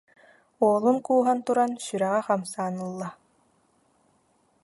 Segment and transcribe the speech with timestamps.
[0.63, 3.09] Уолун кууһан туран, сүрэҕэ хамсаан ылла